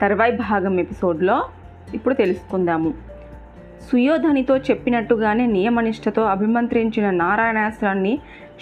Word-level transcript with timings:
తర్వాయి 0.00 0.32
భాగం 0.32 0.80
ఎపిసోడ్లో 0.80 1.44
ఇప్పుడు 1.94 2.14
తెలుసుకుందాము. 2.14 2.94
సుయోధనితో 3.92 4.56
చెప్పినట్టుగానే 4.56 5.46
నియమనిష్టతో 5.46 6.22
అభిమంత్రించిన 6.22 7.10
నారాయణాస్త్రాన్ని 7.10 8.18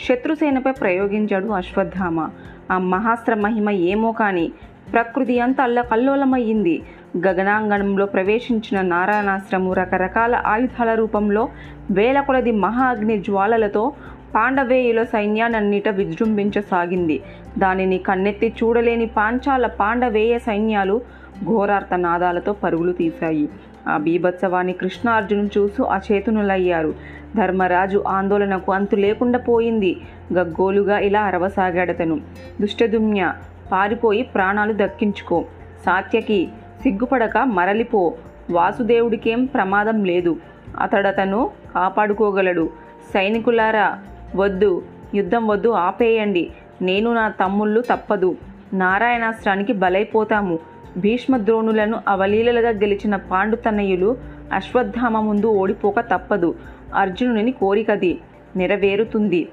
శత్రుసేనపై 0.09 0.72
ప్రయోగించాడు 0.72 1.46
అశ్వత్థామ. 1.46 2.29
ఆ 2.71 2.79
మహాస్త్ర 2.79 3.35
మహిమ 3.35 3.71
ఏమో 3.71 4.12
కానీ 4.12 4.53
ప్రకృతి 4.93 5.40
అంతా 5.40 5.62
అల్లకల్లోలమయ్యింది. 5.62 6.83
గగనాంగణంలో 7.26 8.07
ప్రవేశించిన 8.07 8.80
నారాయణాస్త్రము 8.80 9.72
రకరకాల 9.72 10.43
ఆయుధాల 10.47 10.94
రూపంలో 10.94 11.48
వేల 11.90 12.20
కొలది 12.20 12.52
మహా 12.52 12.84
అగ్ని 12.84 13.19
జ్వాలలతో 13.19 13.93
పాండవేయుల 14.34 15.02
సైన్యానన్నిట 15.02 15.89
విజృంభించసాగింది. 15.89 17.20
దానిని 17.59 17.98
కన్నెత్తి 17.98 18.52
చూడలేని 18.62 19.07
పాంచాల 19.07 19.66
పాండవేయ 19.66 20.39
సైన్యాలు 20.39 21.19
ఘోరార్త 21.45 21.98
నాదాలతో 21.98 22.52
పరుగులు 22.52 22.92
తీశాయి. 22.92 23.48
ఆ 23.88 23.96
బీభత్సవాన్ని 23.96 24.73
కృష్ణార్జును 24.73 25.48
చూసి 25.59 25.83
అచేతునులయ్యారు. 25.83 26.95
ధర్మరాజు 27.37 28.05
ఆందోళనకు 28.09 28.73
అంతు 28.73 28.96
లేకుండా 28.96 29.38
పోయింది. 29.38 30.01
గగ్గోలుగా 30.32 30.98
ఇలా 30.98 31.20
అరవసాగాడతను. 31.20 32.20
దుష్టదుమ్య 32.60 33.32
పారిపోయి 33.73 34.23
ప్రాణాలు 34.23 34.73
దక్కించుకో. 34.73 35.45
సాత్యకి 35.87 36.48
సిగ్గుపడక 36.82 37.38
మరలిపో. 37.38 38.15
వాసుదేవుడికేం 38.51 39.45
ప్రమాదం 39.45 40.05
లేదు. 40.05 40.37
అతడతను 40.80 41.51
కాపాడుకోగలడు. 41.74 42.70
సైనికులారా 43.15 43.98
వద్దు 44.37 44.82
యుద్ధం 45.15 45.46
వద్దు 45.46 45.68
ఆపేయండి. 45.68 46.51
నేను 46.82 47.15
నా 47.15 47.29
తమ్ముళ్ళు 47.29 47.80
తప్పదు. 47.80 48.37
నారాయణాస్త్రానికి 48.74 49.73
బలైపోతాము. 49.73 50.59
భీష్మద్రోణులను 50.99 52.01
అవలీలలుగా 52.09 52.68
గెలిచిన 52.68 53.16
పాండుతనయులు 53.16 54.16
అశ్వత్థామ 54.52 55.21
ముందు 55.21 55.46
ఓడిపోక 55.46 56.01
తప్పదు. 56.01 56.54
అర్జునుని 56.95 57.52
కోరికది 57.52 58.18
నెరవేరుతుంది. 58.57 59.49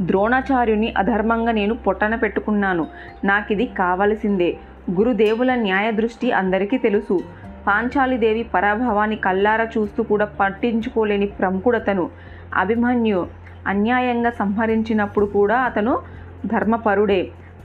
ద్రోణాచార్యుని 0.00 0.94
అధర్మంగా 0.98 1.52
నేను 1.52 1.74
పొట్టన 1.74 2.14
పెట్టుకున్నాను. 2.14 2.86
నాకిది 3.24 3.66
కావలసిందే. 3.66 4.56
గురుదేవుల 4.90 5.54
న్యాయ 5.54 5.90
దృష్టి 5.90 6.32
అందరికీ 6.32 6.78
తెలుసు. 6.78 7.20
పాంచాలిదేవి 7.66 8.42
పరాభవాన్ని 8.42 9.16
కల్లారా 9.16 9.64
చూస్తూ 9.64 10.02
కూడా 10.02 10.24
పట్టించుకోలేని 10.24 11.26
ప్రముఖుడతను. 11.26 12.10
అభిమన్యు 12.54 13.26
అన్యాయంగా 13.66 14.30
సంహరించినప్పుడు 14.30 15.26
కూడా 15.26 15.56
అతను 15.56 15.98
ధర్మపరుడే. 16.46 17.22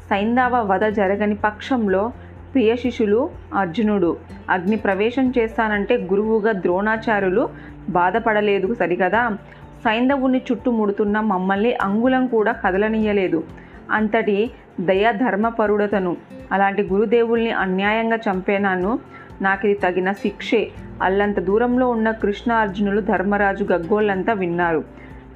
సైంధవ 0.10 0.74
వధ 0.74 0.86
జరగని 0.86 1.36
పక్షంలో 1.36 2.12
ప్రియ 2.54 2.76
శిష్యులు 2.76 3.30
అర్జునుడు 3.54 4.18
అగ్ని 4.50 4.76
ప్రవేశం 4.76 5.34
చేస్తానంటే 5.38 5.98
గురువుగా 5.98 6.52
ద్రోణాచార్యులు 6.52 7.50
బాధపడలేదు 7.90 8.74
సరికదా 8.74 9.38
సైంధవుని 9.86 10.42
చుట్టుముడుతున్న 10.52 11.20
మమ్మల్ని 11.20 11.74
అంగుళం 11.74 12.28
కూడా 12.28 12.52
కదలనీయలేదు. 12.52 13.44
అంతటి 13.92 14.52
దయా 14.80 15.12
ధర్మపరుడతను 15.12 16.18
అలాంటి 16.52 16.82
గురుదేవుల్ని 16.84 17.52
అన్యాయంగా 17.52 18.16
చంపేనాను 18.16 19.00
నాకు 19.42 19.68
ఇది 19.68 19.80
తగిన 19.80 20.12
శిక్షే. 20.12 20.72
అల్లంత 21.04 21.40
దూరంలో 21.40 21.90
ఉన్న 21.90 22.12
కృష్ణ 22.12 22.52
అర్జునులు 22.52 23.02
ధర్మరాజు 23.02 23.64
గగ్గోళ్ళంతా 23.64 24.34
విన్నారు. 24.34 24.84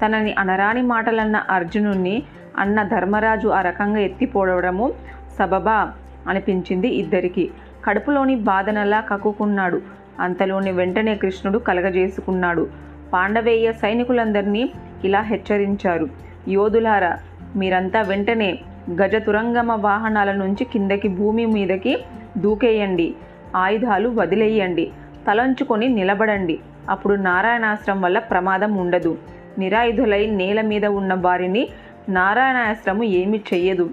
తనని 0.06 0.34
అనరాని 0.34 0.82
మాటలన్న 0.82 1.36
అర్జునుణ్ణి 1.36 2.24
అన్న 2.58 2.84
ధర్మరాజు 2.84 3.48
ఆ 3.48 3.62
రకంగా 3.62 4.00
ఎత్తిపోవడము 4.00 4.94
సబబా? 5.40 5.94
అనిపించింది 6.28 6.88
ఇద్దరికి. 6.88 7.52
కడుపులోని 7.86 8.36
బాధనలా 8.36 9.02
కక్కుకున్నాడు. 9.02 9.82
అంతలోని 10.20 10.72
వెంటనే 10.72 11.16
కృష్ణుడు 11.16 11.60
కలగజేసుకున్నాడు. 11.60 12.68
పాండవేయ 13.14 13.72
సైనికులందరినీ 13.72 14.70
ఇలా 15.04 15.22
హెచ్చరించారు. 15.22 16.08
యోధులారా 16.48 17.18
మీరంతా 17.56 18.02
వెంటనే 18.02 18.60
గజతురంగమ 18.92 19.72
వాహనాల 19.72 20.32
నుంచి 20.32 20.64
కిందకి 20.64 21.08
భూమి 21.08 21.46
మీదకి 21.46 21.98
దూకేయండి. 22.38 23.16
ఆయుధాలు 23.56 24.10
వదిలేయండి. 24.10 24.92
తలంచుకొని 25.28 25.90
నిలబడండి. 25.90 26.60
అప్పుడు 26.90 27.16
నారాయణాస్త్రం 27.16 28.02
వల్ల 28.02 28.20
ప్రమాదం 28.20 28.76
ఉండదు. 28.76 29.18
నిరాయుధులై 29.58 30.26
నేల 30.26 30.62
మీద 30.62 30.86
ఉన్న 30.86 31.14
వారిని 31.14 31.70
నారాయణాస్త్రము 32.10 33.04
ఏమి 33.04 33.42
చెయ్యదు. 33.54 33.90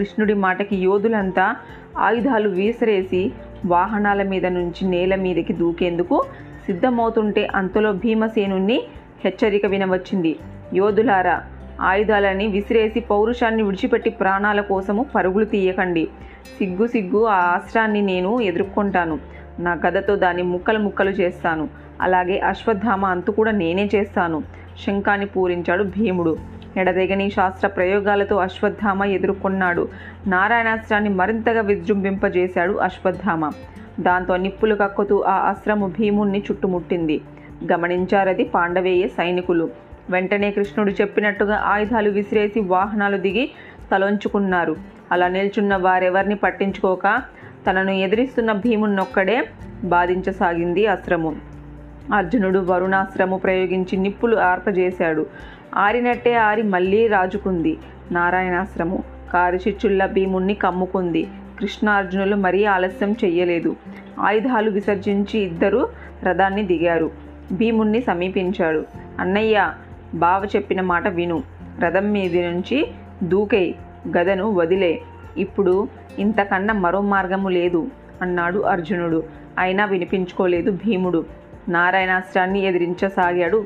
కృష్ణుడి 0.00 0.34
మాటకి 0.34 0.76
యోధులంతా 0.76 1.56
ఆయుధాలు 1.98 2.48
వీసిరేసి 2.48 3.32
వాహనాల 3.66 4.22
మీద 4.22 4.46
నుంచి 4.46 4.82
నేల 4.88 5.14
మీదకి 5.14 5.52
దూకేందుకు 5.52 6.24
సిద్ధమవుతుంటే 6.66 7.42
అంతలో 7.54 7.92
భీమసేనుణ్ణి 7.92 8.78
హెచ్చరిక 9.24 9.66
వినవచ్చింది. 9.66 10.32
యోధులారా 10.74 11.42
ఆయుధాలని 11.80 12.46
విసిరేసి 12.46 13.00
పౌరుషాన్ని 13.00 13.62
విడిచిపెట్టి 13.62 14.10
ప్రాణాల 14.10 14.60
కోసము 14.60 15.06
పరుగులు 15.14 15.44
తీయకండి. 15.44 16.08
సిగ్గు 16.58 16.86
సిగ్గు 16.86 17.24
ఆ 17.26 17.40
అస్త్రాన్ని 17.54 18.02
నేను 18.02 18.40
ఎదుర్కొంటాను. 18.40 19.18
నా 19.58 19.72
గదతో 19.86 20.16
దాన్ని 20.16 20.42
ముక్కలు 20.42 20.78
ముక్కలు 20.78 21.10
చేస్తాను. 21.10 21.68
అలాగే 22.00 22.38
అశ్వత్థామ 22.38 23.04
అంతు 23.06 23.30
కూడా 23.30 23.50
నేనే 23.50 23.90
చేస్తాను. 23.94 24.42
శంఖాన్ని 24.86 25.26
పూరించాడు 25.26 25.84
భీముడు. 25.84 26.59
ఎడదెగని 26.76 27.30
శాస్త్ర 27.30 27.68
ప్రయోగాలతో 27.68 28.36
అశ్వత్థామ 28.36 29.04
ఎదుర్కొన్నాడు. 29.04 29.88
నారాయణాస్త్రాన్ని 30.26 31.08
మరింతగా 31.10 31.60
విజృంభింపజేశాడు 31.60 32.72
అశ్వత్థామ. 32.72 33.50
దాంతో 34.00 34.36
నిప్పులు 34.36 34.74
కక్కుతూ 34.74 35.20
ఆ 35.20 35.48
అస్త్రము 35.48 35.86
భీముణ్ణి 35.86 36.38
చుట్టుముట్టింది. 36.38 37.20
గమనించారది 37.72 38.44
పాండవేయ 38.44 39.08
సైనికులు. 39.08 39.70
వెంటనే 40.10 40.50
కృష్ణుడు 40.50 40.90
చెప్పినట్టుగా 40.90 41.56
ఆయుధాలు 41.56 42.10
విసిరేసి 42.10 42.60
వాహనాలు 42.60 43.16
దిగి 43.16 43.50
తలొంచుకున్నారు. 43.92 44.76
అలా 45.12 45.28
నిల్చున్న 45.28 45.76
వారెవరిని 45.76 46.34
పట్టించుకోక 46.34 47.22
తనను 47.70 47.90
ఎదిరిస్తున్న 47.90 48.52
భీమున్నొక్కడే 48.52 49.46
బాధించసాగింది 49.84 50.86
అస్త్రము. 50.86 51.36
అర్జునుడు 52.14 52.58
వరుణాస్త్రము 52.58 53.36
ప్రయోగించి 53.38 53.98
నిప్పులు 53.98 54.36
ఆర్పజేశాడు. 54.36 55.26
ఆరినట్టే 55.74 56.34
ఆరి 56.34 56.62
మళ్ళీ 56.62 57.06
రాజుకుంది. 57.06 57.78
నారాయణాస్త్రము 58.12 59.04
కారుచిచ్చుల్ల 59.32 60.06
భీముణ్ణి 60.06 60.54
కమ్ముకుంది. 60.54 61.28
కృష్ణార్జునులు 61.60 62.36
మరీ 62.36 62.64
ఆలస్యం 62.64 63.12
చెయ్యలేదు. 63.12 63.76
ఆయుధాలు 64.20 64.70
విసర్జించి 64.70 65.40
ఇద్దరు 65.40 65.88
రథాన్ని 66.22 66.62
దిగారు. 66.62 67.10
భీముణ్ణి 67.52 68.02
సమీపించాడు. 68.02 68.84
అన్నయ్య 69.20 69.72
బావ 70.14 70.44
చెప్పిన 70.56 70.80
మాట 70.80 71.08
విను. 71.08 71.42
రథం 71.80 72.12
మీద 72.12 72.36
నుంచి 72.36 72.86
దూకే 73.22 73.74
గదను 74.18 74.54
వదిలే. 74.54 75.00
ఇప్పుడు 75.36 75.88
ఇంతకన్నా 76.18 76.74
మరో 76.74 77.00
మార్గము 77.00 77.48
లేదు 77.48 77.88
అన్నాడు 78.22 78.58
అర్జునుడు. 78.58 79.24
అయినా 79.58 79.84
వినిపించుకోలేదు 79.84 80.70
భీముడు. 80.70 81.24
నారాయణాస్త్రాన్ని 81.68 82.60
ఎదిరించసాగాడు 82.60 83.64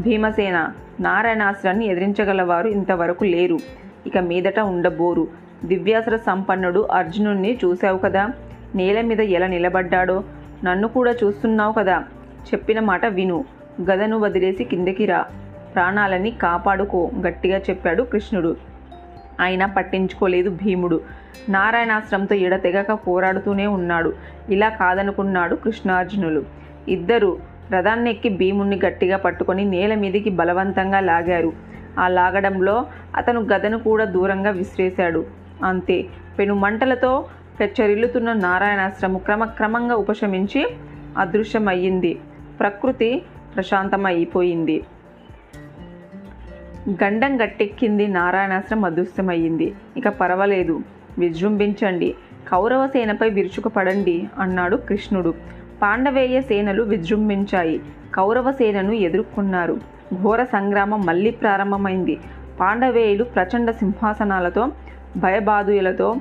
భీమసేన 0.00 0.72
నారాయణాస్త్రాన్ని 1.00 1.86
ఎదిరించగలవారు 1.86 2.68
ఇంతవరకు 2.68 3.24
లేరు. 3.24 3.58
ఇక 4.06 4.18
మీదట 4.18 4.60
ఉండబోరు. 4.60 5.28
దివ్యాసుర 5.64 6.16
సంపన్నుడు 6.16 6.80
అర్జునుణ్ణి 6.80 7.58
చూశావు 7.64 7.98
కదా? 7.98 8.30
నేల 8.74 9.00
మీద 9.00 9.20
ఎలా 9.20 9.46
నిలబడ్డాడో? 9.46 10.24
నన్ను 10.64 10.88
కూడా 10.88 11.10
చూస్తున్నావు 11.24 11.72
కదా? 11.72 11.98
చెప్పిన 12.46 12.80
మాట 12.80 13.06
విను. 13.06 13.44
గదను 13.80 14.18
వదిలేసి 14.18 14.64
కిందకి 14.64 15.06
రా. 15.06 15.24
ప్రాణాలని 15.74 16.30
కాపాడుకో 16.30 17.10
గట్టిగా 17.26 17.58
చెప్పాడు 17.58 18.02
కృష్ణుడు. 18.02 18.56
అయినా 19.40 19.66
పట్టించుకోలేదు 19.66 20.50
భీముడు. 20.50 21.00
నారాయణాస్త్రంతో 21.48 22.34
ఎడతెగక 22.34 22.92
పోరాడుతూనే 22.92 23.66
ఉన్నాడు. 23.66 24.12
ఇలా 24.50 24.68
కాదనుకున్నాడు 24.68 25.54
కృష్ణార్జునులు. 25.54 26.44
ఇద్దరు 26.88 27.55
రథాన్నెక్కి 27.72 28.28
భీముణ్ణి 28.28 28.80
గట్టిగా 28.86 29.16
పట్టుకొని 29.16 29.64
నేల 29.64 29.94
మీదికి 29.94 30.30
బలవంతంగా 30.30 31.00
లాగారు. 31.00 31.52
ఆ 31.98 32.08
లాగడంలో 32.08 32.86
అతను 33.16 33.40
గదను 33.40 33.78
కూడా 33.78 34.04
దూరంగా 34.04 34.50
విసిరేశాడు. 34.50 35.26
అంతే. 35.64 36.04
పెను 36.38 36.54
మంటలతో 36.54 37.24
పెచ్చరిల్లుతున్న 37.60 38.32
నారాయణాస్త్రము 38.32 39.18
క్రమక్రమంగా 39.18 39.94
ఉపశమించి 39.94 40.66
అదృశ్యమయ్యింది. 41.18 42.18
ప్రకృతి 42.60 43.22
ప్రశాంతమైపోయింది. 43.54 44.84
గండం 46.90 47.44
గట్టెక్కింది 47.44 48.08
నారాయణాశ్రం 48.08 48.84
అదృశ్యమయ్యింది. 48.84 49.74
ఇక 49.96 50.08
పర్వాలేదు. 50.08 50.80
విజృంభించండి. 51.18 52.14
కౌరవ 52.48 52.86
సేనపై 52.86 53.30
విరుచుకుపడండి 53.30 54.28
అన్నాడు 54.38 54.76
కృష్ణుడు. 54.76 55.34
పాండవేయ 55.82 56.40
సేనలు 56.40 56.82
విజృంభించాయి. 56.82 57.80
కౌరవ 58.14 58.52
సేనను 58.52 58.92
ఎదుర్కొన్నారు. 58.92 59.78
ఘోర 60.22 60.44
సంగ్రామం 60.44 61.06
మళ్ళీ 61.06 61.30
ప్రారంభమైంది. 61.30 62.20
పాండవేయులు 62.60 63.24
ప్రచండ 63.24 63.70
సింహాసనాలతో 63.70 64.68
భయబాధుయులతో 65.16 66.16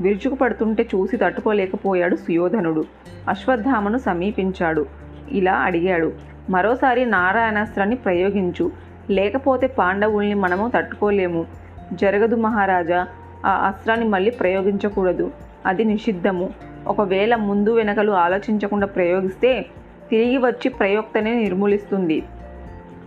విరుచుకుపడుతుంటే 0.00 0.82
చూసి 0.82 1.16
తట్టుకోలేకపోయాడు 1.16 2.16
సుయోధనుడు. 2.16 2.84
అశ్వత్థామను 3.28 3.98
సమీపించాడు. 3.98 4.86
ఇలా 5.30 5.52
అడిగాడు 5.52 6.12
మరోసారి 6.50 7.06
నారాయణాస్త్రాన్ని 7.06 7.96
ప్రయోగించు. 7.96 8.70
లేకపోతే 9.10 9.66
పాండవుల్ని 9.66 10.34
మనము 10.34 10.70
తట్టుకోలేము. 10.76 11.46
జరగదు 11.92 12.36
మహారాజా. 12.36 13.06
ఆ 13.46 13.50
అస్త్రాన్ని 13.50 14.08
మళ్ళీ 14.08 14.30
ప్రయోగించకూడదు. 14.30 15.30
అది 15.66 15.84
నిషిద్ధము. 15.84 16.50
ఒకవేళ 16.86 17.34
ముందు 17.34 17.74
వెనకలు 17.74 18.12
ఆలోచించకుండా 18.12 18.86
ప్రయోగిస్తే 18.86 19.66
తిరిగి 20.10 20.36
వచ్చి 20.36 20.68
ప్రయోక్తనే 20.68 21.34
నిర్మూలిస్తుంది. 21.34 22.22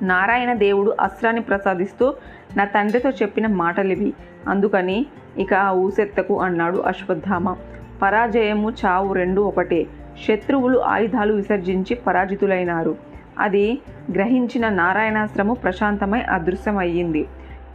నారాయణ 0.02 0.54
దేవుడు 0.54 0.96
అస్త్రాన్ని 1.02 1.42
ప్రసాదిస్తూ 1.42 2.14
నా 2.58 2.66
తండ్రితో 2.66 3.10
చెప్పిన 3.10 3.48
మాటలివి. 3.48 4.14
అందుకని 4.48 5.06
ఇక 5.38 5.54
ఆ 5.54 5.72
ఊసెత్తకు 5.72 6.42
అన్నాడు 6.42 6.78
అశ్వత్థామ. 6.78 7.56
పరాజయము 8.02 8.72
చావు 8.72 9.14
రెండు 9.14 9.42
ఒకటే. 9.42 9.86
శత్రువులు 10.28 10.80
ఆయుధాలు 10.80 11.34
విసర్జించి 11.34 11.96
పరాజితులైనారు. 11.96 12.96
అది 13.40 13.82
గ్రహించిన 14.14 14.70
నారాయణాస్త్రము 14.70 15.54
ప్రశాంతమై 15.54 16.22
అదృశ్యమయ్యింది. 16.22 17.28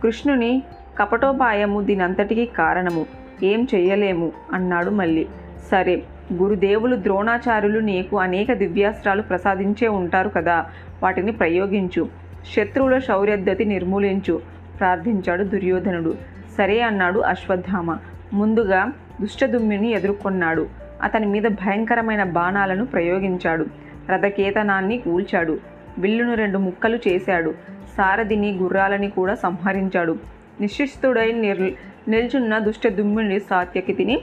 కృష్ణుని 0.03 0.63
కపటోపాయము 0.99 1.81
దీనంతటికీ 1.81 2.47
కారణము. 2.47 3.07
ఏం 3.43 3.69
చెయ్యలేము 3.75 4.33
అన్నాడు 4.53 4.91
మళ్ళీ. 4.91 5.27
సరే 5.71 6.03
గురుదేవులు 6.33 6.97
ద్రోణాచార్యులు 6.97 7.79
నీకు 7.79 8.19
అనేక 8.19 8.53
దివ్యాస్త్రాలు 8.53 9.23
ప్రసాదించే 9.23 9.89
ఉంటారు 9.89 10.29
కదా 10.29 10.67
వాటిని 11.03 11.33
ప్రయోగించు. 11.33 12.09
శత్రువుల 12.57 12.99
శౌర్యద్ధతి 12.99 13.65
నిర్మూలించు 13.65 14.41
ప్రార్థించాడు 14.79 15.45
దుర్యోధనుడు. 15.45 16.15
సరే 16.59 16.81
అన్నాడు 16.81 17.21
అశ్వత్థామ. 17.21 17.99
ముందుగా 18.33 18.93
దుష్టదుమ్మిని 19.21 19.91
ఎదుర్కొన్నాడు. 19.91 20.69
అతని 21.03 21.27
మీద 21.27 21.43
భయంకరమైన 21.43 22.23
బాణాలను 22.23 22.87
ప్రయోగించాడు. 22.87 23.67
రథకేతనాన్ని 24.09 24.99
కూల్చాడు. 24.99 25.59
విల్లును 25.99 26.35
రెండు 26.35 26.59
ముక్కలు 26.59 26.99
చేశాడు. 27.09 27.55
సారథిని 27.97 28.59
గుర్రాలని 28.59 29.11
కూడా 29.11 29.35
సంహరించాడు. 29.35 30.19
నిశ్చిస్తుడై 30.61 31.33
నిర్ 31.33 31.73
నిల్చున్న 32.09 32.59
దుష్టదుమ్ముని 32.59 33.41
సాత్యకితిని 33.41 34.23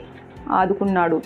ఆదుకున్నాడు. 0.50 1.22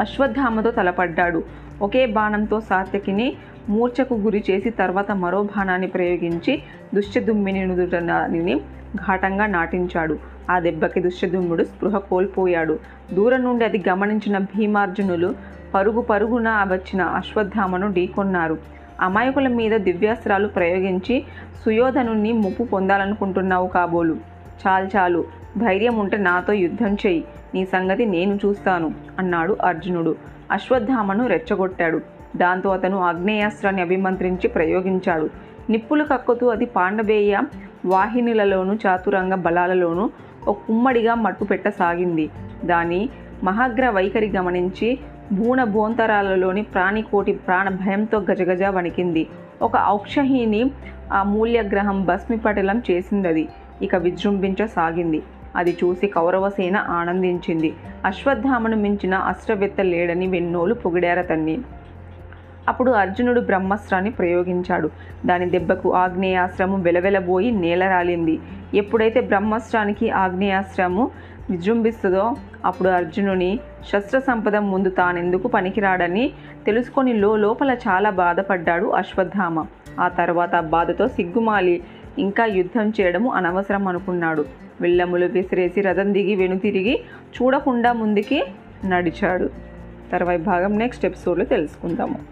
అశ్వత్థామతో 0.00 0.70
తలపడ్డాడు. 0.70 1.44
ఒకే 1.82 2.06
బాణంతో 2.06 2.60
సాత్యకిని 2.60 3.36
మూర్ఛకు 3.68 4.14
గురి 4.14 4.44
చేసి 4.50 4.70
తర్వాత 4.70 5.12
మరో 5.12 5.42
బాణాన్ని 5.42 5.86
ప్రయోగించి 5.86 6.62
దుశ్చదుమ్మిని 6.94 7.66
నుదుటని 7.66 8.60
ఘాటంగా 8.96 9.46
నాటించాడు. 9.46 10.18
ఆ 10.50 10.58
దెబ్బకి 10.58 11.00
దుశ్చదుమ్ముడు 11.00 11.64
స్పృహ 11.64 11.98
కోల్పోయాడు. 11.98 12.78
దూరం 13.12 13.44
నుండి 13.44 13.64
అది 13.64 13.84
గమనించిన 13.88 14.38
భీమార్జునులు 14.38 15.34
పరుగు 15.74 16.00
పరుగున 16.00 16.48
వచ్చిన 16.48 17.02
అశ్వత్థామను 17.02 17.92
ఢీకొన్నారు. 17.92 18.58
అమాయకుల 19.00 19.48
మీద 19.48 19.80
దివ్యాస్త్రాలు 19.80 20.48
ప్రయోగించి 20.48 21.24
సుయోధను 21.64 22.32
ముప్పు 22.32 22.64
పొందాలనుకుంటున్నావు 22.64 23.68
కాబోలు. 23.68 24.31
చాలు 24.66 24.88
చాలు 24.96 25.24
ధైర్యం 25.58 25.98
ఉంటే 25.98 26.16
నాతో 26.16 26.52
యుద్ధం 26.52 26.94
చెయ్యి 26.94 27.24
నీ 27.54 27.64
సంగతి 27.64 28.06
నేను 28.06 28.38
చూస్తాను 28.46 28.94
అన్నాడు 29.18 29.56
అర్జునుడు. 29.64 30.16
అశ్వత్థామను 30.50 31.26
రెచ్చగొట్టాడు. 31.26 32.00
దాంతో 32.36 32.70
అతను 32.70 32.98
ఆగ్నేయాస్త్రాన్ని 32.98 33.82
అభిమంత్రించి 33.82 34.48
ప్రయోగించాడు. 34.48 35.30
నిప్పులు 35.70 36.04
కక్కుతూ 36.04 36.48
అది 36.48 36.64
పాండవేయ 36.64 37.40
వాహినులలోను 37.86 38.78
చాతురంగ 38.86 39.34
బలాలలోనూ 39.34 40.10
ఒక 40.48 40.58
కుమ్మడిగా 40.68 41.14
మట్టు 41.14 41.44
పెట్టసాగింది. 41.44 42.30
దాని 42.64 43.08
మహాగ్ర 43.44 43.88
వైఖరి 43.88 44.30
గమనించి 44.30 44.98
భూణ 45.32 45.64
భోంతరాలలోని 45.64 46.62
ప్రాణికోటి 46.62 47.32
ప్రాణ 47.32 47.68
భయంతో 47.68 48.18
గజగజ 48.18 48.62
వణికింది. 48.62 49.26
ఒక 49.62 49.72
ఔక్షహీని 49.88 50.70
ఆ 51.12 51.22
మూల్యగ్రహం 51.22 52.04
భస్మిపటలం 52.04 52.82
చేసిందది. 52.90 53.48
ఇక 53.82 53.96
విజృంభించసాగింది 53.96 55.22
అది 55.56 55.76
చూసి 55.84 56.06
కౌరవసేన 56.06 56.76
ఆనందించింది. 56.76 57.74
అశ్వత్థామను 58.04 58.76
మించిన 58.76 59.14
అస్త్రవేత్త 59.14 59.80
లేడని 59.80 60.26
వెన్నోలు 60.26 60.74
పొగిడారతన్ని 60.74 61.58
అప్పుడు 62.68 62.90
అర్జునుడు 62.90 63.40
బ్రహ్మాస్త్రాన్ని 63.40 64.10
ప్రయోగించాడు. 64.10 64.90
దాని 65.26 65.50
దెబ్బకు 65.50 65.94
ఆగ్నేయాశ్రమం 65.94 66.82
వెలవెలబోయి 66.82 67.50
నేలరాలింది. 67.50 68.40
ఎప్పుడైతే 68.74 69.20
బ్రహ్మాస్త్రానికి 69.20 70.10
ఆగ్నేయాశ్రము 70.10 71.10
విజృంభిస్తుందో 71.50 72.32
అప్పుడు 72.64 72.88
అర్జునుని 72.88 73.60
శస్త్ర 73.92 74.18
సంపద 74.18 74.56
ముందు 74.56 74.90
తానెందుకు 74.90 75.48
పనికిరాడని 75.48 76.30
తెలుసుకొని 76.66 77.12
లో 77.12 77.36
లోపల 77.36 77.70
చాలా 77.88 78.10
బాధపడ్డాడు 78.10 78.86
అశ్వత్థామ. 78.86 79.64
ఆ 80.00 80.08
తర్వాత 80.08 80.60
బాధతో 80.60 81.08
సిగ్గుమాలి. 81.08 81.82
ఇంకా 82.18 82.44
యుద్ధం 82.44 82.92
చేయడము 83.00 83.32
అనవసరం 83.32 83.88
అనుకున్నాడు. 83.88 84.44
విల్లములు 84.80 85.26
విసిరేసి 85.26 85.80
రథం 85.80 86.12
దిగి 86.14 86.34
వెనుతిరిగి 86.34 87.00
చూడకుండా 87.42 87.92
ముందుకి 87.92 88.44
నడిచాడు. 88.84 89.50
తర్వాయి 90.12 90.38
భాగం 90.38 90.78
నెక్స్ట్ 90.78 91.06
ఎపిసోడ్లో 91.06 91.44
తెలుసుకుందాము. 91.44 92.31